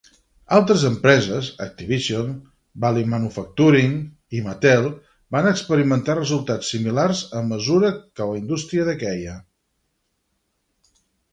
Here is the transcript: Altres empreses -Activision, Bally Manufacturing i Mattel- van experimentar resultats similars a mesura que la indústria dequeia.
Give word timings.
Altres 0.57 0.83
empreses 0.87 1.49
-Activision, 1.65 2.29
Bally 2.85 3.03
Manufacturing 3.11 3.93
i 4.37 4.41
Mattel- 4.45 4.87
van 5.37 5.49
experimentar 5.49 6.15
resultats 6.21 6.71
similars 6.77 7.21
a 7.41 7.43
mesura 7.51 7.93
que 7.99 8.27
la 8.31 8.39
indústria 8.41 8.87
dequeia. 8.89 9.37